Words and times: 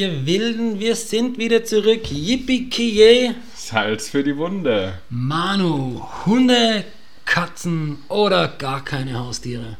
Ihr 0.00 0.24
Wilden, 0.24 0.80
wir 0.80 0.96
sind 0.96 1.36
wieder 1.36 1.62
zurück. 1.62 2.10
Yippie 2.10 3.34
Salz 3.54 4.08
für 4.08 4.24
die 4.24 4.34
Wunde. 4.34 4.94
Manu, 5.10 6.00
Hunde, 6.24 6.84
Katzen 7.26 7.98
oder 8.08 8.48
gar 8.48 8.82
keine 8.82 9.18
Haustiere? 9.18 9.76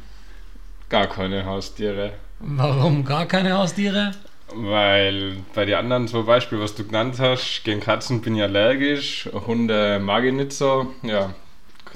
Gar 0.89 1.07
keine 1.07 1.43
Haustiere. 1.43 2.13
Warum 2.39 3.03
gar 3.03 3.25
keine 3.25 3.53
Haustiere? 3.53 4.11
Weil 4.53 5.37
bei 5.55 5.65
den 5.65 5.73
anderen 5.73 6.07
zum 6.07 6.27
Beispiel, 6.27 6.59
was 6.59 6.75
du 6.75 6.83
genannt 6.83 7.15
hast, 7.17 7.63
gegen 7.63 7.79
Katzen 7.79 8.21
bin 8.21 8.35
ich 8.35 8.43
allergisch, 8.43 9.27
Hunde 9.47 9.99
mag 9.99 10.23
ich 10.23 10.33
nicht 10.33 10.53
so, 10.53 10.93
ja, 11.01 11.33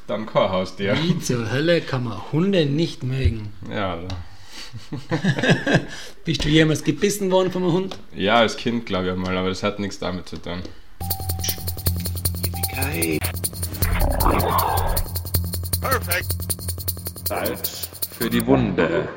dann 0.07 0.25
kein 0.25 0.49
Haustier. 0.49 0.97
Wie 0.99 1.19
zur 1.19 1.51
Hölle 1.51 1.79
kann 1.79 2.05
man 2.05 2.19
Hunde 2.31 2.65
nicht 2.65 3.03
mögen? 3.03 3.53
Ja, 3.71 3.99
Bist 6.25 6.43
du 6.43 6.49
jemals 6.49 6.83
gebissen 6.83 7.31
worden 7.31 7.51
vom 7.51 7.71
Hund? 7.71 7.97
Ja, 8.15 8.37
als 8.37 8.57
Kind 8.57 8.85
glaube 8.85 9.09
ich 9.09 9.15
mal, 9.15 9.35
aber 9.37 9.49
das 9.49 9.63
hat 9.63 9.79
nichts 9.79 9.99
damit 9.99 10.27
zu 10.27 10.37
tun. 10.37 10.61
Perfekt. 15.81 16.35
Salz 17.27 17.89
für 18.17 18.29
die 18.29 18.45
Wunde. 18.45 19.07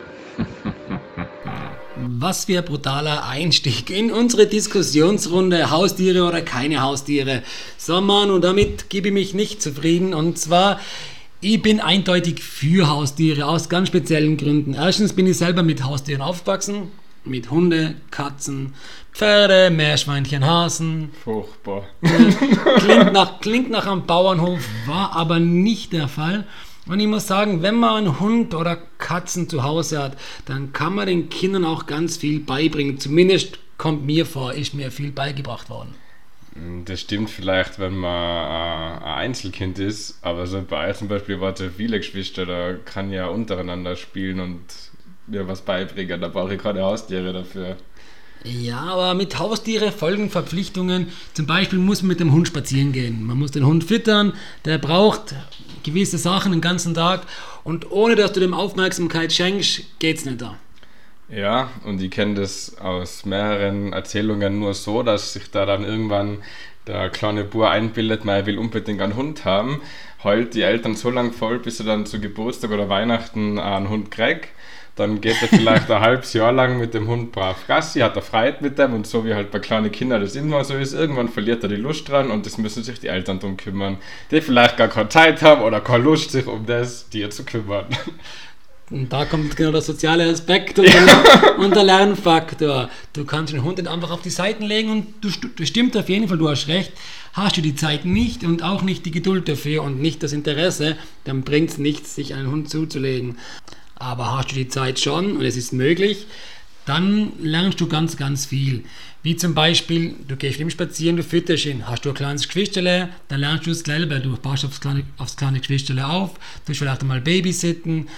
Was 1.97 2.45
für 2.45 2.59
ein 2.59 2.65
brutaler 2.65 3.27
Einstieg 3.27 3.91
in 3.91 4.13
unsere 4.13 4.47
Diskussionsrunde 4.47 5.71
Haustiere 5.71 6.25
oder 6.25 6.43
keine 6.43 6.81
Haustiere. 6.81 7.43
So 7.77 8.01
Mann, 8.01 8.31
und 8.31 8.43
damit 8.43 8.89
gebe 8.89 9.09
ich 9.09 9.15
mich 9.15 9.35
nicht 9.35 9.61
zufrieden. 9.61 10.15
Und 10.15 10.39
zwar, 10.39 10.81
ich 11.41 11.63
bin 11.63 11.81
eindeutig 11.81 12.43
für 12.43 12.89
Haustiere 12.89 13.47
aus 13.47 13.69
ganz 13.69 13.89
speziellen 13.89 14.37
Gründen. 14.37 14.75
Erstens 14.75 15.13
bin 15.13 15.27
ich 15.27 15.39
selber 15.39 15.63
mit 15.63 15.85
Haustieren 15.85 16.23
aufgewachsen. 16.23 16.91
Mit 17.25 17.51
Hunde, 17.51 17.97
Katzen, 18.11 18.75
Pferde, 19.13 19.71
Meerschweinchen, 19.71 20.47
Hasen. 20.47 21.11
Furchtbar. 21.23 21.85
Klingt 22.79 23.13
nach, 23.13 23.41
klingt 23.41 23.71
nach 23.71 23.87
einem 23.87 24.07
Bauernhof, 24.07 24.61
war 24.87 25.15
aber 25.15 25.39
nicht 25.39 25.93
der 25.93 26.09
Fall. 26.09 26.47
Und 26.87 27.01
ich 27.01 27.07
muss 27.07 27.27
sagen, 27.27 27.61
wenn 27.61 27.75
man 27.75 27.97
einen 27.97 28.21
Hund 28.21 28.55
oder 28.55 28.79
Katzen 28.97 29.49
zu 29.49 29.63
Hause 29.63 30.03
hat, 30.03 30.17
dann 30.47 30.73
kann 30.73 30.95
man 30.95 31.07
den 31.07 31.29
Kindern 31.29 31.67
auch 31.67 31.87
ganz 31.87 32.17
viel 32.17 32.41
beibringen. 32.41 32.99
Zumindest 32.99 33.59
kommt 33.77 34.07
mir 34.07 34.25
vor, 34.25 34.55
ist 34.55 34.73
mir 34.73 34.91
viel 34.91 35.13
beigebracht 35.13 35.69
worden. 35.69 35.95
Das 36.85 37.01
stimmt 37.01 37.31
vielleicht, 37.31 37.79
wenn 37.79 37.97
man 37.97 38.11
äh, 38.11 39.05
ein 39.05 39.19
Einzelkind 39.29 39.79
ist, 39.79 40.19
aber 40.23 40.47
so 40.47 40.63
bei 40.63 40.93
zum 40.93 41.09
Beispiel 41.09 41.41
warte 41.41 41.71
viele 41.71 41.99
Geschwister, 41.99 42.47
da 42.47 42.75
kann 42.85 43.13
ja 43.13 43.27
untereinander 43.27 43.97
spielen 43.97 44.41
und 44.41 44.61
mir 45.27 45.47
was 45.47 45.63
beibringen. 45.63 46.21
Da 46.21 46.29
brauche 46.29 46.55
ich 46.55 46.63
keine 46.63 46.83
Haustiere 46.83 47.33
dafür. 47.33 47.77
Ja, 48.45 48.81
aber 48.81 49.15
mit 49.15 49.39
Haustiere 49.39 49.93
folgen 49.93 50.31
Verpflichtungen. 50.31 51.09
Zum 51.35 51.47
Beispiel 51.47 51.79
muss 51.79 52.03
man 52.03 52.09
mit 52.09 52.21
dem 52.21 52.33
Hund 52.33 52.47
spazieren 52.47 52.93
gehen. 52.93 53.25
Man 53.25 53.39
muss 53.39 53.51
den 53.51 53.67
Hund 53.67 53.85
füttern, 53.85 54.33
der 54.65 54.79
braucht 54.79 55.35
gewisse 55.83 56.19
Sachen 56.19 56.53
den 56.53 56.61
ganzen 56.61 56.95
Tag 56.95 57.27
und 57.65 57.91
ohne 57.91 58.15
dass 58.15 58.33
du 58.33 58.41
dem 58.41 58.55
Aufmerksamkeit 58.55 59.33
schenkst, 59.33 59.83
geht's 59.99 60.25
nicht 60.25 60.41
da. 60.41 60.57
Ja, 61.31 61.71
und 61.85 62.01
ich 62.01 62.11
kenne 62.11 62.35
das 62.35 62.79
aus 62.79 63.27
mehreren 63.27 63.93
Erzählungen 63.93 64.59
nur 64.59 64.73
so, 64.73 65.03
dass 65.03 65.35
sich 65.35 65.51
da 65.51 65.67
dann 65.67 65.85
irgendwann 65.85 66.39
der 66.87 67.11
kleine 67.11 67.45
Bur 67.45 67.69
einbildet, 67.71 68.25
man 68.25 68.47
will 68.47 68.57
unbedingt 68.59 69.03
einen 69.03 69.15
Hund 69.15 69.45
haben, 69.45 69.83
heult 70.25 70.55
die 70.55 70.63
Eltern 70.63 70.97
so 70.97 71.11
lange 71.11 71.33
voll, 71.33 71.59
bis 71.59 71.81
er 71.81 71.87
dann 71.87 72.07
zu 72.07 72.19
Geburtstag 72.19 72.71
oder 72.71 72.89
Weihnachten 72.89 73.59
einen 73.59 73.91
Hund 73.91 74.11
kriegt. 74.11 74.49
Dann 74.97 75.21
geht 75.21 75.41
er 75.43 75.49
vielleicht 75.49 75.91
ein 75.91 76.01
halbes 76.05 76.33
Jahr 76.33 76.51
lang 76.51 76.79
mit 76.79 76.95
dem 76.95 77.07
Hund 77.07 77.31
brav 77.31 77.67
Gassi, 77.69 78.01
hat 78.01 78.17
er 78.17 78.23
Freiheit 78.23 78.63
mit 78.63 78.79
dem 78.79 78.95
und 78.95 79.07
so 79.07 79.25
wie 79.25 79.35
halt 79.35 79.51
bei 79.51 79.59
kleinen 79.61 79.93
Kindern 79.93 80.23
das 80.23 80.35
immer 80.35 80.65
so 80.65 80.75
ist, 80.75 80.95
irgendwann 80.95 81.29
verliert 81.29 81.63
er 81.63 81.69
die 81.69 81.77
Lust 81.77 82.09
dran 82.09 82.31
und 82.31 82.47
das 82.47 82.59
müssen 82.59 82.83
sich 82.83 82.99
die 82.99 83.07
Eltern 83.07 83.39
drum 83.39 83.57
kümmern, 83.59 83.99
die 84.31 84.41
vielleicht 84.41 84.79
gar 84.79 84.89
keine 84.89 85.11
Zeit 85.11 85.43
haben 85.43 85.63
oder 85.63 85.81
keine 85.81 86.05
Lust, 86.05 86.33
sich 86.33 86.47
um 86.47 86.65
das 86.67 87.11
dir 87.11 87.31
zu 87.31 87.45
kümmern. 87.45 87.87
Und 88.91 89.13
da 89.13 89.27
kommt 89.27 89.55
genau 89.55 89.73
der 89.73 89.83
soziale 89.83 90.31
Aspekt 90.31 90.79
und, 90.79 90.87
der, 90.87 91.59
und 91.59 91.77
der 91.77 91.85
Lernfaktor. 91.85 92.89
Du 93.13 93.25
kannst 93.25 93.53
den 93.53 93.63
Hund 93.63 93.87
einfach 93.87 94.11
auf 94.11 94.23
die 94.23 94.31
Seiten 94.31 94.65
legen 94.65 94.91
und 94.91 95.07
du, 95.21 95.29
du 95.55 95.67
stimmt 95.67 95.97
auf 95.97 96.09
jeden 96.09 96.29
Fall, 96.29 96.39
du 96.39 96.49
hast 96.49 96.69
recht. 96.69 96.93
Hast 97.35 97.57
du 97.57 97.61
die 97.61 97.75
Zeit 97.75 98.05
nicht 98.05 98.45
und 98.45 98.63
auch 98.63 98.83
nicht 98.83 99.05
die 99.05 99.11
Geduld 99.11 99.49
dafür 99.49 99.83
und 99.83 100.01
nicht 100.01 100.23
das 100.23 100.33
Interesse, 100.33 100.97
dann 101.25 101.43
bringt 101.43 101.71
es 101.71 101.79
nichts, 101.79 102.15
sich 102.15 102.35
einen 102.35 102.51
Hund 102.51 102.71
zuzulegen. 102.71 103.37
Aber 103.97 104.37
hast 104.37 104.53
du 104.53 104.55
die 104.55 104.69
Zeit 104.69 104.99
schon 104.99 105.37
und 105.37 105.45
es 105.45 105.57
ist 105.57 105.73
möglich, 105.73 106.27
dann 106.87 107.33
lernst 107.43 107.81
du 107.83 107.87
ganz, 107.87 108.17
ganz 108.17 108.47
viel. 108.47 108.85
Wie 109.23 109.37
zum 109.37 109.53
Beispiel, 109.53 110.15
du 110.27 110.37
gehst 110.37 110.59
ihm 110.59 110.71
spazieren, 110.71 111.17
du 111.17 111.23
fütterst 111.23 111.67
ihn. 111.67 111.87
Hast 111.87 112.05
du 112.05 112.09
ein 112.09 112.15
kleines 112.15 112.47
Geschwisterle, 112.47 113.11
dann 113.29 113.41
lernst 113.41 113.67
du 113.67 113.71
es 113.73 113.87
weil 113.87 114.23
du 114.23 114.35
passt 114.37 114.65
aufs 114.65 114.81
kleine, 114.81 115.05
aufs 115.19 115.37
kleine 115.37 115.59
Geschwisterle 115.59 116.07
auf, 116.07 116.35
du 116.35 116.41
willst 116.67 116.81
vielleicht 116.81 117.03
einmal 117.03 117.21
babysitten, 117.21 118.09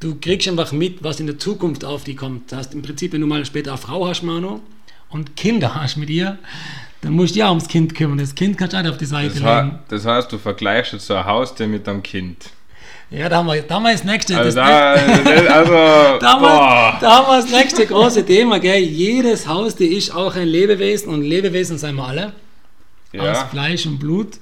du 0.00 0.16
kriegst 0.20 0.48
einfach 0.48 0.72
mit, 0.72 1.02
was 1.02 1.20
in 1.20 1.26
der 1.26 1.38
Zukunft 1.38 1.84
auf 1.84 2.04
dich 2.04 2.16
kommt. 2.16 2.52
Das 2.52 2.58
heißt, 2.60 2.74
im 2.74 2.82
Prinzip, 2.82 3.12
wenn 3.12 3.20
du 3.20 3.26
mal 3.26 3.44
später 3.44 3.70
eine 3.72 3.78
Frau 3.78 4.06
hast, 4.06 4.22
Mano, 4.22 4.60
und 5.08 5.36
Kinder 5.36 5.74
hast 5.74 5.96
mit 5.96 6.10
ihr, 6.10 6.38
dann 7.00 7.12
musst 7.12 7.34
du 7.34 7.40
ja 7.40 7.48
ums 7.48 7.68
Kind 7.68 7.94
kümmern. 7.94 8.18
Das 8.18 8.34
Kind 8.34 8.56
kannst 8.58 8.72
du 8.72 8.78
auch 8.78 8.90
auf 8.90 8.96
die 8.96 9.04
Seite 9.04 9.28
das 9.28 9.40
legen. 9.40 9.78
Das 9.88 10.06
heißt, 10.06 10.32
du 10.32 10.38
vergleichst 10.38 10.94
jetzt 10.94 11.06
so 11.06 11.14
ein 11.14 11.24
Haustier 11.24 11.66
mit 11.66 11.88
einem 11.88 12.02
Kind. 12.02 12.50
Ja, 13.10 13.28
da 13.28 13.36
haben 13.36 13.46
wir, 13.46 13.62
da 13.62 13.74
haben 13.74 13.82
wir 13.84 13.92
das 13.92 14.04
nächste. 14.04 14.36
Also, 14.36 14.56
das 14.58 14.68
da, 14.68 14.92
also, 15.54 15.72
da, 16.20 16.32
haben 16.32 16.42
wir, 16.42 16.98
da 17.00 17.16
haben 17.16 17.26
wir 17.28 17.42
das 17.42 17.50
nächste 17.50 17.86
große 17.86 18.24
Thema. 18.24 18.58
Gell? 18.58 18.82
Jedes 18.82 19.46
Haustier 19.46 19.90
ist 19.90 20.14
auch 20.14 20.34
ein 20.34 20.48
Lebewesen 20.48 21.12
und 21.12 21.22
Lebewesen 21.22 21.78
sind 21.78 21.94
wir 21.96 22.04
alle. 22.04 22.26
Aus 22.26 22.32
Ja, 23.12 23.34
Fleisch 23.46 23.86
und 23.86 23.98
Blut 23.98 24.38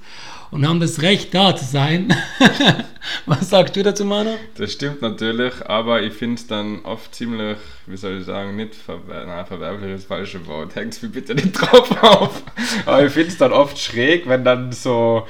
und 0.49 0.67
haben 0.67 0.79
das 0.79 1.01
Recht 1.01 1.33
da 1.33 1.55
zu 1.55 1.65
sein. 1.65 2.15
Was 3.25 3.49
sagst 3.49 3.75
du 3.75 3.83
dazu, 3.83 4.05
Manu? 4.05 4.31
das 4.57 4.71
stimmt 4.71 5.01
natürlich, 5.01 5.53
aber 5.65 6.01
ich 6.01 6.13
finde 6.13 6.35
es 6.35 6.47
dann 6.47 6.83
oft 6.85 7.13
ziemlich, 7.13 7.57
wie 7.85 7.97
soll 7.97 8.19
ich 8.19 8.25
sagen, 8.25 8.55
nicht 8.55 8.75
verwer 8.75 9.25
nein, 9.25 9.45
verwerflich 9.45 9.91
ist 9.91 10.01
das 10.03 10.07
falsche 10.07 10.45
Wort, 10.47 10.75
hängt 10.75 11.01
mir 11.01 11.09
bitte 11.09 11.35
nicht 11.35 11.53
drauf 11.53 12.03
auf. 12.03 12.43
Aber 12.85 13.05
ich 13.05 13.11
finde 13.11 13.29
es 13.29 13.37
dann 13.37 13.51
oft 13.51 13.77
schräg, 13.77 14.27
wenn 14.27 14.43
dann 14.43 14.71
so 14.71 15.27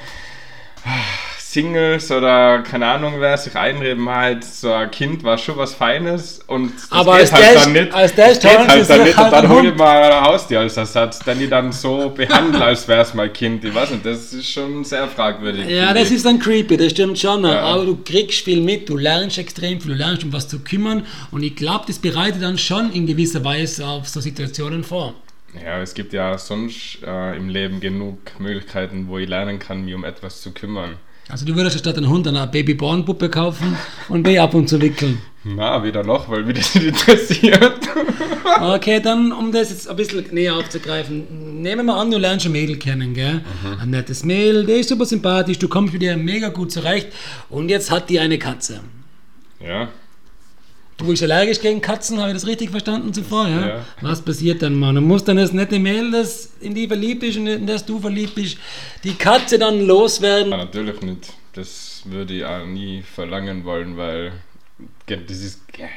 Singles 1.53 2.09
oder 2.11 2.63
keine 2.63 2.87
Ahnung 2.87 3.13
wer 3.19 3.37
sich 3.37 3.55
einreden, 3.55 4.09
halt 4.09 4.43
so 4.43 4.73
ein 4.73 4.89
Kind 4.89 5.23
war 5.23 5.37
schon 5.37 5.55
was 5.57 5.75
Feines 5.75 6.39
und 6.47 6.73
das 6.75 6.91
Aber 6.91 7.19
geht 7.19 7.31
halt 7.31 7.55
dann 7.55 7.71
nicht. 7.73 7.93
als 7.93 8.15
der 8.15 8.29
das 8.29 8.39
geht 8.39 8.57
halt 8.57 8.81
ist 8.81 8.89
dann 8.89 9.03
nicht 9.03 9.17
und 9.17 9.31
dann 9.31 9.49
hol 9.49 9.65
ich 9.67 9.75
mal 9.75 10.11
ein 10.11 10.23
Haustier 10.23 10.61
als 10.61 10.77
Ersatz, 10.77 11.19
den 11.19 11.41
ich 11.41 11.49
dann 11.49 11.71
so 11.71 12.09
behandle, 12.09 12.63
als 12.63 12.87
wäre 12.87 13.01
es 13.01 13.13
mein 13.13 13.31
Kind. 13.31 13.63
Ich 13.63 13.73
weiß 13.73 13.91
nicht, 13.91 14.03
das 14.05 14.33
ist 14.33 14.49
schon 14.51 14.83
sehr 14.83 15.07
fragwürdig. 15.07 15.69
Ja, 15.69 15.93
das 15.93 16.09
ich. 16.09 16.17
ist 16.17 16.25
dann 16.25 16.39
creepy, 16.39 16.75
das 16.75 16.91
stimmt 16.91 17.19
schon. 17.19 17.43
Ja. 17.43 17.61
Aber 17.61 17.85
du 17.85 17.97
kriegst 18.03 18.39
viel 18.41 18.61
mit, 18.61 18.89
du 18.89 18.97
lernst 18.97 19.37
extrem 19.37 19.79
viel, 19.79 19.91
du 19.91 19.97
lernst 19.97 20.23
um 20.23 20.33
was 20.33 20.47
zu 20.47 20.59
kümmern. 20.59 21.05
Und 21.29 21.43
ich 21.43 21.55
glaube, 21.55 21.85
das 21.85 21.99
bereitet 21.99 22.41
dann 22.41 22.57
schon 22.57 22.91
in 22.91 23.05
gewisser 23.05 23.43
Weise 23.43 23.85
auf 23.85 24.07
so 24.07 24.19
Situationen 24.21 24.83
vor. 24.83 25.13
Ja, 25.63 25.79
es 25.81 25.93
gibt 25.93 26.13
ja 26.13 26.35
sonst 26.39 26.97
äh, 27.05 27.37
im 27.37 27.47
Leben 27.49 27.79
genug 27.79 28.17
Möglichkeiten, 28.39 29.07
wo 29.07 29.19
ich 29.19 29.29
lernen 29.29 29.59
kann, 29.59 29.85
mich 29.85 29.93
um 29.93 30.03
etwas 30.03 30.41
zu 30.41 30.51
kümmern. 30.51 30.97
Also 31.29 31.45
du 31.45 31.56
würdest 31.56 31.79
statt 31.79 31.97
einem 31.97 32.09
Hund 32.09 32.28
eine 32.28 32.45
Babyborn-Puppe 32.47 33.29
kaufen 33.29 33.77
und 34.09 34.27
die 34.27 34.39
ab 34.39 34.53
und 34.53 34.68
zu 34.68 34.81
wickeln. 34.81 35.19
Na, 35.45 35.83
weder 35.83 36.03
noch, 36.03 36.30
weil 36.30 36.44
mich 36.44 36.57
das 36.57 36.75
nicht 36.75 36.88
interessiert. 36.88 37.80
Okay, 38.62 39.00
dann, 39.01 39.31
um 39.31 39.51
das 39.51 39.69
jetzt 39.71 39.89
ein 39.89 39.95
bisschen 39.95 40.25
näher 40.31 40.56
aufzugreifen, 40.56 41.62
nehmen 41.62 41.86
wir 41.86 41.95
an, 41.95 42.12
du 42.12 42.18
lernst 42.18 42.45
ein 42.45 42.51
Mädel 42.51 42.77
kennen, 42.77 43.13
gell? 43.13 43.42
Ein 43.81 43.89
nettes 43.89 44.24
Mädel, 44.24 44.65
der 44.65 44.77
ist 44.77 44.89
super 44.89 45.06
sympathisch, 45.06 45.59
du 45.59 45.68
kommst 45.68 45.94
mit 45.94 46.03
ihr 46.03 46.15
mega 46.18 46.50
gut 46.50 46.71
zurecht 46.71 47.07
und 47.50 47.69
jetzt 47.69 47.89
hat 47.89 48.09
die 48.09 48.19
eine 48.19 48.38
Katze. 48.38 48.81
ja, 49.59 49.89
Du 50.98 51.07
bist 51.07 51.24
allergisch 51.24 51.60
gegen 51.60 51.81
Katzen, 51.81 52.19
habe 52.19 52.30
ich 52.30 52.36
das 52.36 52.45
richtig 52.45 52.69
verstanden 52.69 53.13
zuvor, 53.13 53.48
ja? 53.48 53.68
Ja. 53.68 53.86
Was 54.01 54.22
passiert 54.22 54.62
dann, 54.62 54.75
Mann? 54.75 54.95
Du 54.95 55.01
musst 55.01 55.28
dann 55.28 55.38
das 55.38 55.51
nette 55.51 55.80
Mädel, 55.80 56.12
das 56.12 56.51
in 56.62 56.75
die 56.75 56.88
verliebt 56.88 57.24
ist 57.24 57.38
und 57.38 57.48
in 57.48 57.66
das 57.68 57.86
du 57.86 58.00
verliebt 58.00 58.36
bist, 58.36 58.57
die 59.04 59.13
Katze 59.16 59.57
dann 59.57 59.81
loswerden. 59.86 60.51
Ja, 60.51 60.57
natürlich 60.57 61.01
nicht. 61.01 61.34
Das 61.54 62.04
würde 62.06 62.34
ich 62.36 62.45
auch 62.45 62.66
nie 62.66 63.01
verlangen 63.01 63.66
wollen, 63.66 63.98
weil 63.98 64.34
das 65.07 65.19
ist 65.30 65.68
ge- 65.74 65.88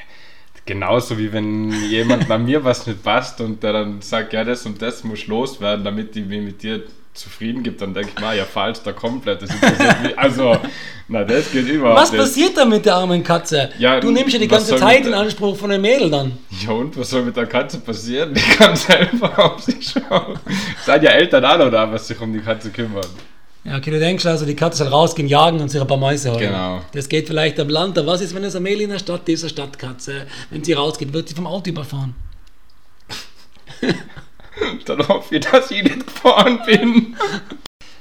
genauso 0.64 1.16
wie 1.18 1.32
wenn 1.32 1.70
jemand 1.88 2.26
bei 2.28 2.38
mir 2.38 2.64
was 2.64 2.86
nicht 2.86 3.02
passt 3.02 3.40
und 3.40 3.62
der 3.62 3.72
dann 3.74 4.00
sagt, 4.02 4.32
ja, 4.32 4.44
das 4.44 4.66
und 4.66 4.80
das 4.82 5.04
muss 5.04 5.26
loswerden, 5.26 5.84
damit 5.84 6.14
die 6.14 6.22
mich 6.22 6.42
mit 6.42 6.62
dir 6.62 6.82
zufrieden 7.16 7.62
gibt, 7.62 7.80
dann 7.80 7.94
denke 7.94 8.10
ich 8.14 8.20
mal, 8.20 8.36
ja, 8.36 8.44
falsch 8.44 8.78
da 8.84 8.92
komplett. 8.92 9.42
Das 9.42 9.50
interessiert 9.50 10.02
mich. 10.02 10.18
Also, 10.18 10.58
na, 11.08 11.24
das 11.24 11.50
geht 11.50 11.66
überhaupt 11.68 12.00
Was 12.00 12.12
nicht. 12.12 12.20
passiert 12.20 12.56
dann 12.56 12.68
mit 12.68 12.84
der 12.84 12.96
armen 12.96 13.22
Katze? 13.22 13.70
Ja, 13.78 14.00
du 14.00 14.10
nimmst 14.10 14.32
ja 14.32 14.38
die 14.38 14.48
ganze 14.48 14.76
Zeit 14.76 15.06
in 15.06 15.14
Anspruch 15.14 15.56
von 15.56 15.70
einem 15.70 15.82
Mädel 15.82 16.10
dann. 16.10 16.38
Ja, 16.64 16.72
und 16.72 16.96
was 16.98 17.10
soll 17.10 17.22
mit 17.22 17.36
der 17.36 17.46
Katze 17.46 17.78
passieren? 17.78 18.34
Die 18.34 18.40
kann 18.40 18.76
selber 18.76 19.38
auf 19.44 19.60
sich 19.62 19.88
schauen. 19.88 20.38
Seid 20.84 21.02
ja 21.02 21.10
Eltern 21.10 21.44
auch 21.44 21.58
noch 21.58 21.70
da, 21.70 21.90
was 21.90 22.06
sich 22.06 22.20
um 22.20 22.32
die 22.32 22.40
Katze 22.40 22.70
kümmern. 22.70 23.06
Ja, 23.64 23.76
okay, 23.78 23.90
du 23.90 23.98
denkst 23.98 24.24
also, 24.26 24.46
die 24.46 24.54
Katze 24.54 24.78
soll 24.84 24.88
rausgehen, 24.88 25.26
jagen 25.28 25.58
und 25.60 25.68
sich 25.68 25.80
ein 25.80 25.86
paar 25.88 25.96
Mäuse 25.96 26.30
holen. 26.30 26.40
Genau. 26.40 26.82
Das 26.92 27.08
geht 27.08 27.26
vielleicht 27.26 27.58
am 27.58 27.68
Land, 27.68 27.98
aber 27.98 28.12
was 28.12 28.20
ist, 28.20 28.32
wenn 28.34 28.44
es 28.44 28.54
eine 28.54 28.62
Mädel 28.62 28.82
in 28.82 28.90
der 28.90 29.00
Stadt 29.00 29.28
ist, 29.28 29.42
eine 29.42 29.50
Stadtkatze? 29.50 30.26
Wenn 30.50 30.62
sie 30.62 30.72
rausgeht, 30.74 31.12
wird 31.12 31.28
sie 31.28 31.34
vom 31.34 31.48
Auto 31.48 31.70
überfahren. 31.70 32.14
Dann 34.84 35.08
hoffe 35.08 35.36
ich, 35.36 35.44
dass 35.44 35.70
ich 35.70 35.82
nicht 35.82 36.06
gefahren 36.06 36.60
bin. 36.66 37.16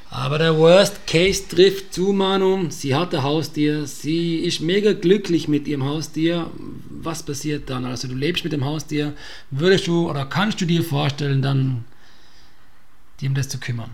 Aber 0.09 0.37
der 0.37 0.57
Worst 0.57 1.05
Case 1.07 1.47
trifft 1.47 1.93
zu, 1.93 2.13
Manu. 2.13 2.69
Sie 2.69 2.95
hat 2.95 3.13
ein 3.13 3.23
Haustier, 3.23 3.85
sie 3.85 4.37
ist 4.37 4.61
mega 4.61 4.93
glücklich 4.93 5.49
mit 5.49 5.67
ihrem 5.67 5.83
Haustier. 5.83 6.49
Was 6.89 7.23
passiert 7.23 7.69
dann? 7.69 7.83
Also 7.83 8.07
du 8.07 8.15
lebst 8.15 8.45
mit 8.45 8.53
dem 8.53 8.63
Haustier. 8.63 9.13
Würdest 9.51 9.87
du 9.87 10.09
oder 10.09 10.25
kannst 10.25 10.61
du 10.61 10.65
dir 10.65 10.83
vorstellen, 10.83 11.41
dann 11.41 11.83
dir 13.19 13.27
um 13.27 13.35
das 13.35 13.49
zu 13.49 13.59
kümmern? 13.59 13.91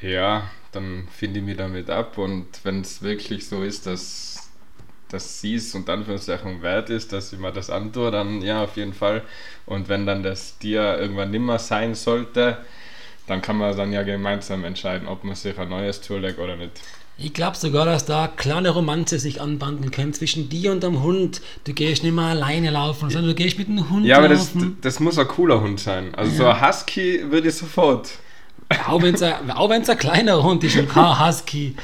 Ja, 0.00 0.50
dann 0.72 1.08
finde 1.14 1.40
ich 1.40 1.44
mich 1.44 1.56
damit 1.58 1.90
ab 1.90 2.16
und 2.16 2.46
wenn 2.62 2.80
es 2.80 3.02
wirklich 3.02 3.46
so 3.46 3.62
ist, 3.62 3.86
dass, 3.86 4.39
dass 5.10 5.40
sie 5.40 5.56
es 5.56 5.74
unter 5.74 5.92
Anführungszeichen 5.94 6.62
wert 6.62 6.90
ist, 6.90 7.12
dass 7.12 7.32
ich 7.32 7.38
mir 7.38 7.52
das 7.52 7.70
antue, 7.70 8.10
dann 8.10 8.42
ja, 8.42 8.64
auf 8.64 8.76
jeden 8.76 8.92
Fall. 8.94 9.22
Und 9.66 9.88
wenn 9.88 10.06
dann 10.06 10.22
das 10.22 10.58
Tier 10.58 10.98
irgendwann 10.98 11.30
nimmer 11.30 11.58
sein 11.58 11.94
sollte, 11.94 12.58
dann 13.26 13.42
kann 13.42 13.56
man 13.56 13.76
dann 13.76 13.92
ja 13.92 14.02
gemeinsam 14.02 14.64
entscheiden, 14.64 15.06
ob 15.08 15.24
man 15.24 15.34
sich 15.36 15.58
ein 15.58 15.68
neues 15.68 16.00
zulegt 16.02 16.38
oder 16.38 16.56
nicht. 16.56 16.80
Ich 17.22 17.34
glaube 17.34 17.56
sogar, 17.56 17.84
dass 17.84 18.06
da 18.06 18.28
kleine 18.28 18.70
Romanze 18.70 19.18
sich 19.18 19.42
anbanden 19.42 19.90
können 19.90 20.14
zwischen 20.14 20.48
dir 20.48 20.72
und 20.72 20.82
dem 20.82 21.02
Hund. 21.02 21.42
Du 21.64 21.74
gehst 21.74 22.02
nicht 22.02 22.14
mehr 22.14 22.24
alleine 22.24 22.70
laufen, 22.70 23.10
sondern 23.10 23.28
du 23.28 23.34
gehst 23.34 23.58
mit 23.58 23.68
dem 23.68 23.90
Hund 23.90 24.06
Ja, 24.06 24.16
aber 24.18 24.28
das, 24.30 24.54
laufen. 24.54 24.78
das 24.80 25.00
muss 25.00 25.18
ein 25.18 25.28
cooler 25.28 25.60
Hund 25.60 25.78
sein. 25.80 26.14
Also 26.14 26.32
so 26.34 26.42
Ja. 26.44 26.54
ein 26.54 26.66
Husky 26.68 27.30
würde 27.30 27.48
ich 27.50 27.54
sofort. 27.56 28.08
Auch 28.88 29.02
wenn 29.02 29.14
es 29.14 29.22
ein, 29.22 29.50
ein 29.50 29.98
kleiner 29.98 30.42
Hund 30.42 30.64
ist 30.64 30.76
und 30.78 30.88
kein 30.88 31.18
Husky, 31.26 31.76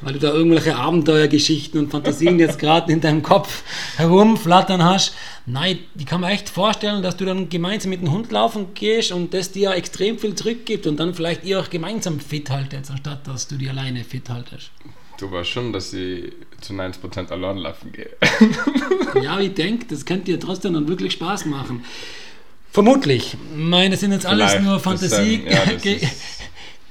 weil 0.00 0.12
du 0.14 0.18
da 0.18 0.32
irgendwelche 0.32 0.76
Abenteuergeschichten 0.76 1.80
und 1.80 1.90
Fantasien 1.90 2.38
jetzt 2.38 2.58
gerade 2.58 2.92
in 2.92 3.00
deinem 3.00 3.22
Kopf 3.22 3.62
herumflattern 3.96 4.84
hast. 4.84 5.14
Nein, 5.46 5.78
ich 5.98 6.06
kann 6.06 6.20
mir 6.20 6.28
echt 6.30 6.48
vorstellen, 6.48 7.02
dass 7.02 7.16
du 7.16 7.24
dann 7.24 7.48
gemeinsam 7.48 7.90
mit 7.90 8.00
dem 8.02 8.12
Hund 8.12 8.30
laufen 8.30 8.74
gehst 8.74 9.12
und 9.12 9.32
das 9.34 9.50
dir 9.52 9.72
extrem 9.72 10.18
viel 10.18 10.34
zurückgibt 10.34 10.86
und 10.86 10.98
dann 10.98 11.14
vielleicht 11.14 11.44
ihr 11.44 11.58
auch 11.60 11.70
gemeinsam 11.70 12.20
fit 12.20 12.50
haltet, 12.50 12.90
anstatt 12.90 13.26
dass 13.26 13.48
du 13.48 13.56
die 13.56 13.68
alleine 13.68 14.04
fit 14.04 14.28
haltest. 14.28 14.70
Du 15.18 15.30
weißt 15.32 15.50
schon, 15.50 15.72
dass 15.72 15.92
ich 15.92 16.32
zu 16.60 16.74
90% 16.74 17.30
allein 17.30 17.56
laufen 17.58 17.90
gehe. 17.92 18.10
Ja, 19.22 19.40
ich 19.40 19.54
denke, 19.54 19.86
das 19.88 20.04
könnte 20.04 20.26
dir 20.26 20.38
trotzdem 20.38 20.74
dann 20.74 20.86
wirklich 20.86 21.14
Spaß 21.14 21.46
machen. 21.46 21.82
Vermutlich. 22.70 23.32
Ich 23.34 23.56
meine, 23.56 23.90
das 23.92 24.00
sind 24.00 24.12
jetzt 24.12 24.26
alles 24.26 24.50
Vielleicht, 24.52 24.64
nur 24.66 24.78
Fantasie. 24.78 25.42
sind- 25.42 25.46
ja, 25.46 25.62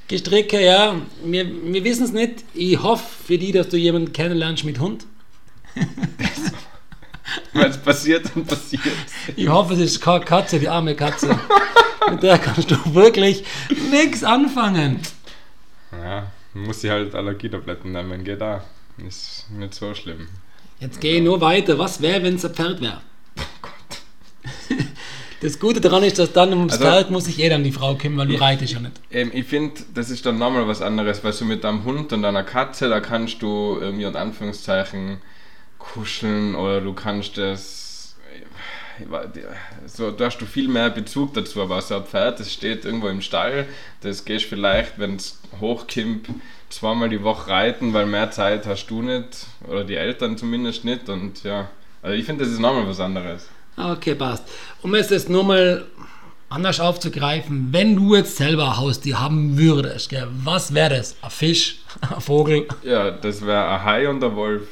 Gestricke, 0.08 0.64
ja. 0.64 0.96
Wir, 1.24 1.46
wir 1.46 1.84
wissen 1.84 2.04
es 2.04 2.12
nicht. 2.14 2.44
Ich 2.54 2.82
hoffe 2.82 3.06
für 3.26 3.38
die, 3.38 3.52
dass 3.52 3.70
du 3.70 3.78
jemanden 3.78 4.14
kennenlernst 4.14 4.64
mit 4.64 4.80
Hund. 4.80 5.06
Wenn 7.54 7.70
es 7.70 7.78
passiert, 7.78 8.32
dann 8.34 8.46
passiert 8.46 8.84
Ich 9.36 9.48
hoffe, 9.50 9.74
es 9.74 9.80
ist 9.80 10.02
keine 10.02 10.24
Katze, 10.24 10.60
die 10.60 10.70
arme 10.70 10.96
Katze. 10.96 11.38
mit 12.10 12.24
der 12.24 12.40
kannst 12.40 12.72
du 12.72 12.78
wirklich 12.94 13.44
nichts 13.92 14.24
anfangen. 14.24 15.02
Ja, 15.92 16.32
muss 16.54 16.84
ich 16.84 16.90
halt 16.90 17.14
Allergietabletten 17.14 17.92
nehmen, 17.92 18.24
geht 18.24 18.42
da. 18.42 18.64
Ist 19.06 19.46
nicht 19.52 19.74
so 19.74 19.94
schlimm. 19.94 20.28
Jetzt 20.80 21.02
gehe 21.02 21.18
ich 21.18 21.24
nur 21.24 21.42
weiter. 21.42 21.78
Was 21.78 22.02
wäre, 22.02 22.24
wenn 22.24 22.36
es 22.36 22.46
ein 22.46 22.54
Pferd 22.54 22.82
wäre? 22.82 23.02
Das 25.42 25.60
Gute 25.60 25.80
daran 25.82 26.04
ist, 26.04 26.18
dass 26.18 26.34
dann 26.34 26.52
ums 26.54 26.74
Also- 26.74 26.86
Pferd 26.86 27.12
muss 27.12 27.26
sich 27.26 27.40
eh 27.40 27.50
dann 27.50 27.64
die 27.64 27.72
Frau 27.72 27.96
kümmern, 27.96 28.28
weil 28.28 28.36
du 28.36 28.42
reitest 28.42 28.74
ja 28.74 28.80
nicht. 28.80 28.94
Ähm, 29.12 29.32
ich 29.34 29.46
finde, 29.46 29.82
das 29.94 30.10
ist 30.10 30.26
dann 30.26 30.38
nochmal 30.40 30.68
was 30.68 30.82
anderes, 30.82 31.24
weil 31.24 31.34
so 31.34 31.46
mit 31.46 31.64
einem 31.64 31.84
Hund 31.84 32.12
und 32.12 32.26
einer 32.26 32.44
Katze, 32.44 32.90
da 32.90 33.00
kannst 33.00 33.42
du 33.44 33.78
irgendwie 33.80 34.06
unter 34.06 34.20
Anführungszeichen 34.20 35.18
kuscheln 35.78 36.56
oder 36.56 36.82
du 36.82 36.94
kannst 36.94 37.38
das. 37.38 38.16
ich 39.00 39.06
weiß- 39.08 39.28
So, 39.86 40.10
da 40.10 40.26
hast 40.26 40.40
du 40.40 40.48
viel 40.48 40.68
mehr 40.68 40.90
Bezug 40.90 41.36
dazu, 41.36 41.62
aber 41.62 41.80
so 41.84 41.98
ein 41.98 42.04
Pferd, 42.06 42.40
das 42.40 42.52
steht 42.52 42.84
irgendwo 42.84 43.08
im 43.10 43.22
Stall, 43.22 43.68
das 44.02 44.26
gehst 44.26 44.46
vielleicht, 44.46 44.98
wenn 44.98 45.18
es 45.18 45.40
hochkommt, 45.62 46.30
zweimal 46.70 47.08
die 47.10 47.22
Woche 47.22 47.52
reiten, 47.52 47.94
weil 47.94 48.08
mehr 48.08 48.32
Zeit 48.32 48.66
hast 48.66 48.88
du 48.88 49.04
nicht, 49.04 49.46
oder 49.68 49.84
die 49.84 49.96
Eltern 49.96 50.36
zumindest 50.36 50.84
nicht 50.84 51.10
und 51.10 51.44
ja, 51.44 51.70
also 52.02 52.16
ich 52.18 52.26
finde, 52.26 52.44
das 52.44 52.52
ist 52.52 52.60
nochmal 52.60 52.88
was 52.88 53.00
anderes. 53.00 53.48
Okay, 53.78 54.16
passt. 54.16 54.44
Um 54.82 54.96
es 54.96 55.10
jetzt 55.12 55.30
nur 55.30 55.44
mal 55.44 55.86
anders 56.50 56.80
aufzugreifen, 56.80 57.68
wenn 57.72 57.96
du 57.96 58.16
jetzt 58.16 58.38
selber 58.38 58.66
ein 58.70 58.78
Haustier 58.78 59.20
haben 59.20 59.58
würdest, 59.58 60.10
gell, 60.10 60.28
was 60.44 60.74
wäre 60.74 60.98
das? 60.98 61.16
Ein 61.22 61.30
Fisch, 61.30 61.80
ein 62.02 62.20
Vogel, 62.22 62.68
Ja, 62.84 63.12
das 63.12 63.46
wäre 63.46 63.68
ein 63.68 63.84
Hai 63.84 64.10
und 64.10 64.24
ein 64.24 64.36
Wolf. 64.36 64.64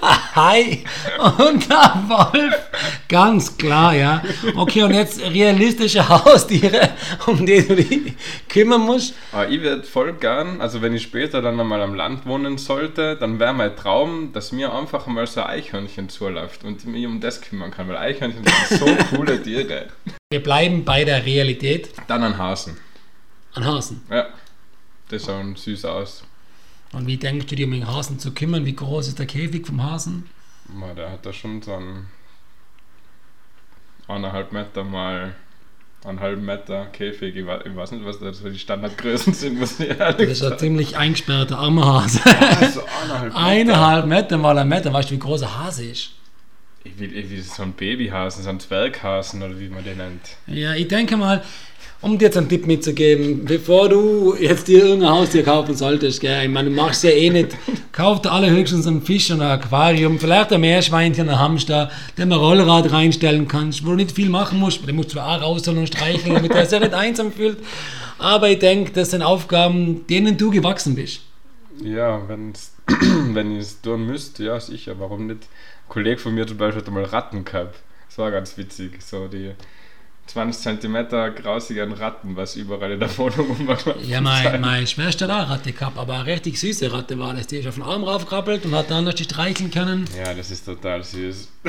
Ein 0.00 0.34
Hai 0.34 0.84
und 1.18 1.70
ein 1.70 2.08
Wolf? 2.08 2.54
Ganz 3.08 3.56
klar, 3.56 3.94
ja. 3.94 4.22
Okay, 4.56 4.82
und 4.82 4.94
jetzt 4.94 5.20
realistische 5.20 6.08
Haustiere, 6.08 6.90
um 7.26 7.44
die 7.44 7.66
du 7.66 7.76
dich 7.76 8.14
kümmern 8.48 8.82
musst. 8.82 9.14
Aber 9.32 9.48
ich 9.48 9.60
würde 9.60 9.84
voll 9.84 10.12
gern, 10.14 10.60
also 10.60 10.82
wenn 10.82 10.94
ich 10.94 11.02
später 11.02 11.42
dann 11.42 11.58
einmal 11.58 11.82
am 11.82 11.94
Land 11.94 12.26
wohnen 12.26 12.58
sollte, 12.58 13.16
dann 13.16 13.38
wäre 13.38 13.52
mein 13.52 13.76
Traum, 13.76 14.32
dass 14.32 14.52
mir 14.52 14.72
einfach 14.72 15.06
mal 15.06 15.26
so 15.26 15.40
ein 15.40 15.46
Eichhörnchen 15.48 16.08
zuläuft 16.08 16.64
und 16.64 16.80
ich 16.80 16.86
mich 16.86 17.06
um 17.06 17.20
das 17.20 17.40
kümmern 17.40 17.70
kann, 17.70 17.88
weil 17.88 17.96
Eichhörnchen 17.96 18.44
sind 18.44 18.78
so 18.78 18.86
coole 19.16 19.42
Tiere. 19.42 19.86
Wir 20.30 20.42
bleiben 20.42 20.84
bei 20.84 21.04
der 21.04 21.24
Realität. 21.24 21.90
Dann 22.08 22.22
ein 22.22 22.38
Hasen. 22.38 22.76
An 23.54 23.64
Hasen. 23.64 24.02
Ja, 24.10 24.26
das 25.08 25.24
schaut 25.24 25.58
süß 25.58 25.84
aus. 25.84 26.24
Und 26.92 27.06
wie 27.06 27.16
denkst 27.16 27.46
du 27.46 27.56
dir, 27.56 27.66
um 27.66 27.72
den 27.72 27.86
Hasen 27.86 28.18
zu 28.18 28.32
kümmern? 28.32 28.64
Wie 28.64 28.76
groß 28.76 29.08
ist 29.08 29.18
der 29.18 29.26
Käfig 29.26 29.66
vom 29.66 29.82
Hasen? 29.82 30.28
Ma, 30.68 30.94
der 30.94 31.10
hat 31.10 31.26
da 31.26 31.32
schon 31.32 31.62
so 31.62 31.74
einen 31.74 32.06
eineinhalb 34.08 34.52
Meter 34.52 34.84
mal 34.84 35.34
einen 36.04 36.20
halben 36.20 36.44
Meter 36.44 36.86
Käfig. 36.86 37.34
Ich 37.34 37.46
weiß, 37.46 37.62
ich 37.66 37.74
weiß 37.74 37.90
nicht, 37.92 38.04
was 38.04 38.20
da 38.20 38.32
so 38.32 38.48
die 38.48 38.58
Standardgrößen 38.58 39.34
sind, 39.34 39.60
Das 39.60 39.80
ist 39.80 40.42
ein 40.42 40.58
ziemlich 40.58 40.96
eingesperrter 40.96 41.58
armer 41.58 42.02
Hase. 42.02 42.20
Also 42.60 42.82
eineinhalb 43.02 43.32
Meter. 43.32 43.36
Eineinhalb 43.36 44.06
Meter 44.06 44.38
mal 44.38 44.58
ein 44.58 44.68
Meter. 44.68 44.92
Weißt 44.92 45.10
du, 45.10 45.14
wie 45.14 45.18
groß 45.18 45.42
ein 45.42 45.58
Hase 45.58 45.86
ist? 45.86 46.10
Ich 46.84 46.98
will, 47.00 47.16
ich 47.16 47.28
will 47.30 47.42
so 47.42 47.64
ein 47.64 47.72
Babyhasen, 47.72 48.44
so 48.44 48.50
ein 48.50 48.60
Zwerghasen 48.60 49.42
oder 49.42 49.58
wie 49.58 49.68
man 49.68 49.82
den 49.82 49.98
nennt. 49.98 50.36
Ja, 50.46 50.74
ich 50.74 50.86
denke 50.86 51.16
mal, 51.16 51.42
um 52.02 52.18
dir 52.18 52.26
jetzt 52.26 52.36
einen 52.36 52.48
Tipp 52.48 52.66
mitzugeben, 52.66 53.44
bevor 53.44 53.88
du 53.88 54.36
jetzt 54.38 54.68
dir 54.68 54.84
irgendein 54.84 55.10
Haustier 55.10 55.42
kaufen 55.42 55.74
solltest, 55.74 56.20
gell, 56.20 56.44
ich 56.44 56.50
meine, 56.50 56.70
du 56.70 56.76
machst 56.76 57.04
ja 57.04 57.10
eh 57.10 57.30
nicht, 57.30 57.56
kauf 57.92 58.22
dir 58.22 58.32
allerhöchstens 58.32 58.86
einen 58.86 59.02
Fisch 59.02 59.30
und 59.30 59.40
ein 59.40 59.60
Aquarium, 59.60 60.18
vielleicht 60.18 60.52
ein 60.52 60.60
Meerschweinchen, 60.60 61.28
ein 61.28 61.38
Hamster, 61.38 61.90
den 62.18 62.28
man 62.28 62.38
Rollrad 62.38 62.92
reinstellen 62.92 63.48
kannst, 63.48 63.84
wo 63.84 63.90
du 63.90 63.96
nicht 63.96 64.12
viel 64.12 64.28
machen 64.28 64.60
musst, 64.60 64.86
den 64.86 64.94
musst 64.94 65.10
du 65.10 65.14
zwar 65.14 65.36
auch 65.36 65.42
rausholen 65.42 65.80
und 65.80 65.86
streicheln, 65.86 66.34
damit 66.34 66.52
er 66.52 66.66
sich 66.66 66.80
nicht 66.80 66.94
einsam 66.94 67.32
fühlt, 67.32 67.58
aber 68.18 68.50
ich 68.50 68.58
denke, 68.58 68.92
das 68.92 69.10
sind 69.10 69.22
Aufgaben, 69.22 70.06
denen 70.06 70.36
du 70.36 70.50
gewachsen 70.50 70.94
bist. 70.94 71.22
Ja, 71.82 72.26
wenn's, 72.28 72.72
wenn 73.32 73.56
ich 73.56 73.62
es 73.62 73.80
tun 73.80 74.06
müsste, 74.06 74.44
ja 74.44 74.60
sicher, 74.60 74.94
warum 74.98 75.26
nicht? 75.26 75.42
Ein 75.42 75.88
Kollege 75.88 76.18
von 76.18 76.34
mir 76.34 76.46
zum 76.46 76.56
Beispiel 76.56 76.80
hat 76.80 76.88
einmal 76.88 77.04
Ratten 77.04 77.44
gehabt. 77.44 77.76
Das 78.08 78.18
war 78.18 78.30
ganz 78.30 78.56
witzig. 78.56 79.02
So 79.02 79.28
die 79.28 79.52
20 80.26 80.80
cm 80.80 81.08
grausigen 81.36 81.92
Ratten, 81.92 82.36
was 82.36 82.56
überall 82.56 82.92
in 82.92 83.00
der 83.00 83.16
Wohnung 83.16 83.46
rumgelaufen 83.48 83.94
Ja, 84.02 84.20
meine, 84.20 84.58
meine 84.58 84.86
Schwester 84.86 85.26
hat 85.26 85.32
auch 85.32 85.38
eine 85.38 85.50
Ratte 85.50 85.72
gehabt, 85.72 85.98
aber 85.98 86.14
eine 86.14 86.26
richtig 86.26 86.58
süße 86.58 86.92
Ratte 86.92 87.18
war 87.18 87.34
das. 87.34 87.46
Die 87.46 87.58
ist 87.58 87.66
auf 87.66 87.74
den 87.74 87.84
Arm 87.84 88.04
raufgekrabbelt 88.04 88.64
und 88.64 88.74
hat 88.74 88.90
dann 88.90 89.04
noch 89.04 89.14
die 89.14 89.24
streicheln 89.24 89.70
können. 89.70 90.04
Ja, 90.16 90.34
das 90.34 90.50
ist 90.50 90.64
total 90.64 91.04
süß. 91.04 91.48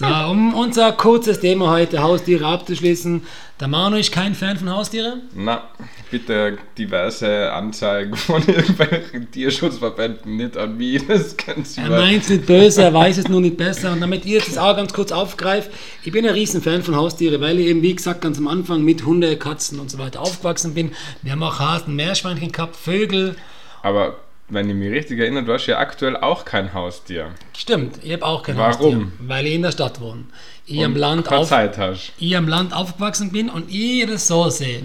So, 0.00 0.06
um 0.06 0.54
unser 0.54 0.92
kurzes 0.92 1.40
Thema 1.40 1.68
heute, 1.68 2.02
Haustiere, 2.02 2.46
abzuschließen. 2.46 3.22
Der 3.60 3.68
Manu 3.68 3.96
ist 3.96 4.10
kein 4.10 4.34
Fan 4.34 4.56
von 4.56 4.70
Haustieren. 4.70 5.20
Na, 5.34 5.64
bitte 6.10 6.56
diverse 6.78 7.52
Anzeigen 7.52 8.16
von 8.16 8.42
irgendwelchen 8.46 9.30
Tierschutzverbänden 9.30 10.38
nicht 10.38 10.56
an 10.56 10.78
mich. 10.78 11.06
Das 11.06 11.36
kann 11.36 11.66
sie 11.66 11.82
Er 11.82 11.90
meint 11.90 12.22
es 12.22 12.30
nicht 12.30 12.46
böse, 12.46 12.84
er 12.84 12.94
weiß 12.94 13.18
es 13.18 13.28
nur 13.28 13.42
nicht 13.42 13.58
besser. 13.58 13.92
Und 13.92 14.00
damit 14.00 14.24
ihr 14.24 14.38
jetzt 14.38 14.48
das 14.48 14.56
auch 14.56 14.74
ganz 14.74 14.94
kurz 14.94 15.12
aufgreift, 15.12 15.70
ich 16.02 16.12
bin 16.12 16.24
ein 16.24 16.32
riesen 16.32 16.62
Fan 16.62 16.82
von 16.82 16.96
Haustieren, 16.96 17.38
weil 17.42 17.58
ich 17.58 17.66
eben, 17.66 17.82
wie 17.82 17.94
gesagt, 17.94 18.22
ganz 18.22 18.38
am 18.38 18.48
Anfang 18.48 18.82
mit 18.82 19.04
Hunde, 19.04 19.36
Katzen 19.36 19.78
und 19.80 19.90
so 19.90 19.98
weiter 19.98 20.22
aufgewachsen 20.22 20.72
bin. 20.72 20.92
Wir 21.20 21.32
haben 21.32 21.42
auch 21.42 21.58
Hasen, 21.58 21.94
Meerschweinchen 21.94 22.52
gehabt, 22.52 22.74
Vögel. 22.74 23.36
Aber 23.82 24.16
wenn 24.50 24.68
ich 24.68 24.74
mich 24.76 24.90
richtig 24.90 25.18
erinnere, 25.20 25.44
du 25.44 25.52
hast 25.52 25.66
ja 25.66 25.78
aktuell 25.78 26.16
auch 26.16 26.44
kein 26.44 26.72
Haustier. 26.74 27.30
Stimmt, 27.56 27.98
ich 28.02 28.12
habe 28.12 28.24
auch 28.26 28.42
kein 28.42 28.56
Warum? 28.56 28.94
Haustier, 28.94 29.12
weil 29.20 29.46
ich 29.46 29.54
in 29.54 29.62
der 29.62 29.72
Stadt 29.72 30.00
wohne. 30.00 30.24
Ich 30.66 30.84
am 30.84 30.94
Land 30.96 31.24
keine 31.26 31.40
auf, 31.40 31.48
Zeit 31.48 31.78
hast. 31.78 32.12
ich 32.18 32.36
am 32.36 32.46
Land 32.48 32.72
aufgewachsen 32.72 33.32
bin 33.32 33.48
und 33.48 33.70
ich 33.72 34.06
das 34.06 34.26
so 34.26 34.48
sehe. 34.50 34.82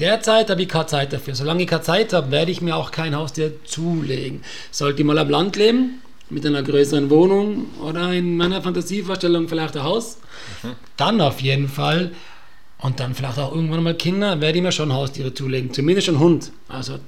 Derzeit 0.00 0.50
habe 0.50 0.60
ich 0.62 0.68
keine 0.68 0.86
Zeit 0.86 1.12
dafür. 1.12 1.34
Solange 1.34 1.62
ich 1.62 1.68
keine 1.68 1.82
Zeit 1.82 2.12
habe, 2.12 2.30
werde 2.30 2.50
ich 2.50 2.60
mir 2.60 2.76
auch 2.76 2.90
kein 2.90 3.14
Haustier 3.14 3.52
zulegen. 3.64 4.42
Sollte 4.70 5.00
ich 5.02 5.06
mal 5.06 5.18
am 5.18 5.30
Land 5.30 5.56
leben, 5.56 6.02
mit 6.30 6.44
einer 6.44 6.62
größeren 6.62 7.10
Wohnung 7.10 7.66
oder 7.80 8.12
in 8.12 8.36
meiner 8.36 8.60
Fantasievorstellung 8.60 9.48
vielleicht 9.48 9.76
ein 9.76 9.84
Haus, 9.84 10.18
dann 10.96 11.20
auf 11.20 11.40
jeden 11.40 11.68
Fall. 11.68 12.10
und 12.78 13.00
dann 13.00 13.14
vielleicht 13.14 13.38
auch 13.38 13.54
irgendwann 13.54 13.82
mal 13.82 13.94
Kinder, 13.94 14.40
werde 14.42 14.58
ich 14.58 14.62
mir 14.62 14.72
schon 14.72 14.92
Haustiere 14.92 15.32
zulegen. 15.32 15.72
Zumindest 15.72 16.08
ein 16.10 16.18
Hund. 16.18 16.50
Also 16.68 16.98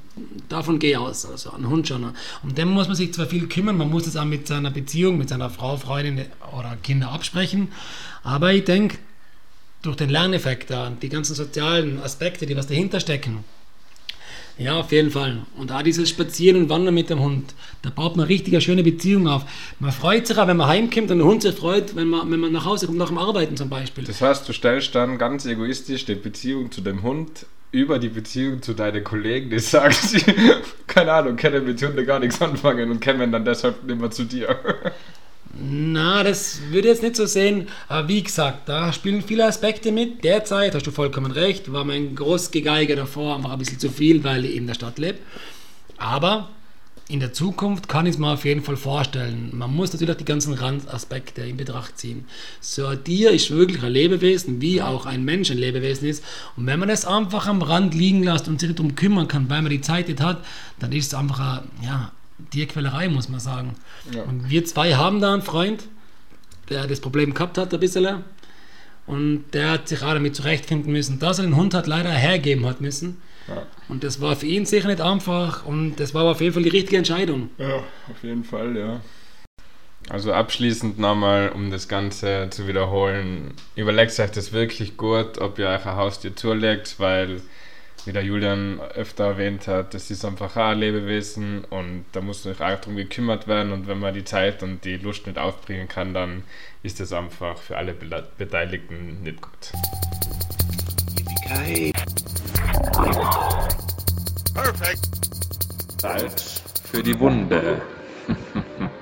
davon 0.48 0.78
gehe 0.78 0.92
ich 0.92 0.96
aus. 0.96 1.26
Also 1.26 1.52
ein 1.52 1.68
Hund 1.68 1.88
schon. 1.88 2.12
Um 2.42 2.54
den 2.54 2.68
muss 2.68 2.86
man 2.86 2.96
sich 2.96 3.12
zwar 3.12 3.26
viel 3.26 3.48
kümmern, 3.48 3.76
man 3.76 3.90
muss 3.90 4.06
es 4.06 4.16
auch 4.16 4.24
mit 4.24 4.46
seiner 4.46 4.70
Beziehung, 4.70 5.18
mit 5.18 5.28
seiner 5.28 5.50
Frau, 5.50 5.76
Freundin 5.76 6.26
oder 6.56 6.76
Kinder 6.82 7.10
absprechen. 7.10 7.68
Aber 8.22 8.52
ich 8.52 8.64
denke, 8.64 8.98
durch 9.82 9.96
den 9.96 10.10
Lerneffekt 10.10 10.70
da, 10.70 10.90
die 10.90 11.08
ganzen 11.08 11.34
sozialen 11.34 12.00
Aspekte, 12.00 12.46
die 12.46 12.56
was 12.56 12.66
dahinter 12.66 13.00
stecken, 13.00 13.44
ja, 14.58 14.80
auf 14.80 14.90
jeden 14.90 15.10
Fall. 15.10 15.42
Und 15.58 15.70
auch 15.70 15.82
dieses 15.82 16.08
Spazieren 16.08 16.62
und 16.62 16.68
Wandern 16.70 16.94
mit 16.94 17.10
dem 17.10 17.20
Hund, 17.20 17.54
da 17.82 17.90
baut 17.90 18.16
man 18.16 18.26
richtig 18.26 18.54
eine 18.54 18.62
schöne 18.62 18.82
Beziehung 18.82 19.28
auf. 19.28 19.44
Man 19.80 19.92
freut 19.92 20.26
sich 20.26 20.38
auch, 20.38 20.46
wenn 20.46 20.56
man 20.56 20.68
heimkommt 20.68 21.10
und 21.10 21.18
der 21.18 21.26
Hund 21.26 21.42
sich 21.42 21.54
freut, 21.54 21.94
wenn 21.94 22.08
man, 22.08 22.30
wenn 22.30 22.40
man 22.40 22.52
nach 22.52 22.64
Hause 22.64 22.86
kommt, 22.86 22.98
nach 22.98 23.08
dem 23.08 23.18
Arbeiten 23.18 23.56
zum 23.56 23.68
Beispiel. 23.68 24.04
Das 24.04 24.22
heißt, 24.22 24.48
du 24.48 24.54
stellst 24.54 24.94
dann 24.94 25.18
ganz 25.18 25.44
egoistisch 25.44 26.06
die 26.06 26.14
Beziehung 26.14 26.70
zu 26.72 26.80
dem 26.80 27.02
Hund 27.02 27.46
über 27.70 27.98
die 27.98 28.08
Beziehung 28.08 28.62
zu 28.62 28.72
deinen 28.72 29.04
Kollegen, 29.04 29.50
die 29.50 29.58
sagen, 29.58 29.94
keine 30.86 31.12
Ahnung, 31.12 31.36
können 31.36 31.66
mit 31.66 31.82
Hunden 31.82 32.06
gar 32.06 32.18
nichts 32.18 32.40
anfangen 32.40 32.90
und 32.90 33.04
kommen 33.04 33.30
dann 33.32 33.44
deshalb 33.44 33.84
mehr 33.84 34.10
zu 34.10 34.24
dir. 34.24 34.56
Na, 35.58 36.22
das 36.22 36.60
würde 36.70 36.88
ich 36.88 36.94
jetzt 36.94 37.02
nicht 37.02 37.16
so 37.16 37.26
sehen. 37.26 37.68
Aber 37.88 38.08
wie 38.08 38.22
gesagt, 38.22 38.68
da 38.68 38.92
spielen 38.92 39.22
viele 39.22 39.46
Aspekte 39.46 39.90
mit. 39.90 40.22
Derzeit 40.22 40.74
hast 40.74 40.86
du 40.86 40.90
vollkommen 40.90 41.30
recht, 41.30 41.72
war 41.72 41.84
mein 41.84 42.14
Großgegeiger 42.14 42.96
davor 42.96 43.36
einfach 43.36 43.52
ein 43.52 43.58
bisschen 43.58 43.78
zu 43.78 43.90
viel, 43.90 44.22
weil 44.22 44.44
ich 44.44 44.56
in 44.56 44.66
der 44.66 44.74
Stadt 44.74 44.98
lebe. 44.98 45.18
Aber 45.96 46.50
in 47.08 47.20
der 47.20 47.32
Zukunft 47.32 47.88
kann 47.88 48.06
ich 48.06 48.14
es 48.14 48.18
mir 48.18 48.32
auf 48.32 48.44
jeden 48.44 48.62
Fall 48.62 48.76
vorstellen. 48.76 49.50
Man 49.52 49.74
muss 49.74 49.92
natürlich 49.92 50.16
die 50.16 50.24
ganzen 50.24 50.54
Randaspekte 50.54 51.42
in 51.42 51.56
Betracht 51.56 51.96
ziehen. 51.98 52.24
So 52.60 52.86
ein 52.86 53.02
Tier 53.04 53.30
ist 53.30 53.50
wirklich 53.50 53.82
ein 53.82 53.92
Lebewesen, 53.92 54.60
wie 54.60 54.82
auch 54.82 55.06
ein 55.06 55.24
Mensch 55.24 55.50
ein 55.50 55.58
Lebewesen 55.58 56.08
ist. 56.08 56.24
Und 56.56 56.66
wenn 56.66 56.80
man 56.80 56.90
es 56.90 57.04
einfach 57.04 57.46
am 57.46 57.62
Rand 57.62 57.94
liegen 57.94 58.24
lässt 58.24 58.48
und 58.48 58.60
sich 58.60 58.74
darum 58.74 58.96
kümmern 58.96 59.28
kann, 59.28 59.48
weil 59.48 59.62
man 59.62 59.70
die 59.70 59.80
Zeit 59.80 60.08
nicht 60.08 60.20
hat, 60.20 60.44
dann 60.80 60.90
ist 60.92 61.06
es 61.06 61.14
einfach 61.14 61.38
ein, 61.38 61.70
ja, 61.82 62.10
Tierquälerei, 62.50 63.08
muss 63.08 63.28
man 63.28 63.40
sagen. 63.40 63.74
Ja. 64.12 64.22
Und 64.22 64.50
wir 64.50 64.64
zwei 64.64 64.94
haben 64.94 65.20
da 65.20 65.32
einen 65.32 65.42
Freund, 65.42 65.84
der 66.68 66.86
das 66.86 67.00
Problem 67.00 67.34
gehabt 67.34 67.58
hat, 67.58 67.72
ein 67.72 67.80
bisschen. 67.80 68.24
Und 69.06 69.44
der 69.52 69.70
hat 69.70 69.88
sich 69.88 70.02
auch 70.02 70.14
damit 70.14 70.34
zurechtfinden 70.34 70.92
müssen, 70.92 71.18
dass 71.18 71.38
er 71.38 71.44
den 71.44 71.56
Hund 71.56 71.74
hat 71.74 71.86
leider 71.86 72.10
hergeben 72.10 72.66
hat 72.66 72.80
müssen. 72.80 73.22
Ja. 73.48 73.62
Und 73.88 74.02
das 74.02 74.20
war 74.20 74.34
für 74.34 74.46
ihn 74.46 74.66
sicher 74.66 74.88
nicht 74.88 75.00
einfach 75.00 75.64
und 75.64 75.96
das 75.96 76.12
war 76.12 76.22
aber 76.22 76.32
auf 76.32 76.40
jeden 76.40 76.52
Fall 76.52 76.64
die 76.64 76.68
richtige 76.70 76.96
Entscheidung. 76.96 77.50
Ja, 77.58 77.76
auf 77.76 78.22
jeden 78.22 78.42
Fall, 78.42 78.76
ja. 78.76 79.00
Also 80.08 80.32
abschließend 80.32 80.98
nochmal, 80.98 81.50
um 81.50 81.70
das 81.70 81.88
Ganze 81.88 82.48
zu 82.50 82.68
wiederholen, 82.68 83.54
überlegt 83.74 84.18
euch 84.18 84.30
das 84.30 84.52
wirklich 84.52 84.96
gut, 84.96 85.38
ob 85.38 85.58
ihr 85.58 85.68
euch 85.68 85.84
ein 85.84 85.96
Haustier 85.96 86.34
zulegt, 86.34 86.98
weil, 86.98 87.40
wie 88.04 88.12
der 88.12 88.22
Julian 88.22 88.80
öfter 88.94 89.24
erwähnt 89.24 89.66
hat, 89.66 89.94
das 89.94 90.10
ist 90.10 90.24
einfach 90.24 90.56
ein 90.56 90.78
Lebewesen 90.78 91.64
und 91.64 92.04
da 92.12 92.20
muss 92.20 92.46
euch 92.46 92.60
auch 92.60 92.78
darum 92.78 92.96
gekümmert 92.96 93.48
werden 93.48 93.72
und 93.72 93.86
wenn 93.88 93.98
man 93.98 94.14
die 94.14 94.24
Zeit 94.24 94.62
und 94.62 94.84
die 94.84 94.96
Lust 94.96 95.26
nicht 95.26 95.38
aufbringen 95.38 95.88
kann, 95.88 96.14
dann 96.14 96.42
ist 96.82 97.00
das 97.00 97.12
einfach 97.12 97.58
für 97.58 97.76
alle 97.76 97.94
Beteiligten 97.94 99.22
nicht 99.22 99.40
gut. 99.40 99.72
Perfect. 104.54 105.08
Salz 106.00 106.62
für 106.90 107.02
die 107.02 107.18
Wunde. 107.18 107.80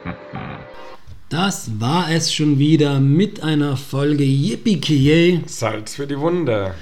Das 1.30 1.80
war 1.80 2.12
es 2.12 2.32
schon 2.32 2.60
wieder 2.60 3.00
mit 3.00 3.42
einer 3.42 3.76
Folge 3.76 4.22
Yippie 4.22 5.42
Salz 5.46 5.96
für 5.96 6.06
die 6.06 6.16
Wunde. 6.16 6.74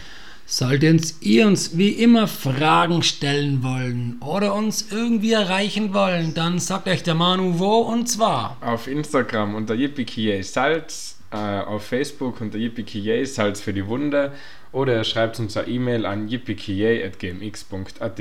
Solltet 0.53 1.15
ihr 1.23 1.47
uns 1.47 1.79
wie 1.79 1.89
immer 1.89 2.29
Fragen 2.29 3.03
stellen 3.03 3.63
wollen 3.63 4.21
oder 4.21 4.53
uns 4.53 4.89
irgendwie 4.91 5.33
erreichen 5.33 5.95
wollen, 5.95 6.35
dann 6.35 6.59
sagt 6.59 6.89
euch 6.89 7.03
der 7.03 7.15
Manu 7.15 7.59
wo 7.59 7.79
und 7.79 8.07
zwar. 8.07 8.59
Auf 8.61 8.87
Instagram 8.87 9.55
unter 9.55 9.73
yippie 9.73 10.43
Salz, 10.43 11.17
äh, 11.31 11.39
auf 11.39 11.87
Facebook 11.87 12.43
unter 12.43 12.59
yippie 12.59 13.25
Salz 13.25 13.63
für 13.63 13.73
die 13.73 13.87
Wunde 13.87 14.33
oder 14.73 14.99
ihr 14.99 15.05
schreibt 15.05 15.41
uns 15.41 15.57
eine 15.57 15.69
E-Mail 15.69 16.05
an 16.05 16.29
yippie.gmx.at. 16.29 18.21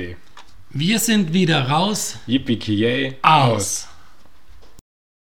Wir 0.70 1.00
sind 1.00 1.34
wieder 1.34 1.68
raus. 1.68 2.18
Yippie 2.28 3.14
Aus. 3.24 3.91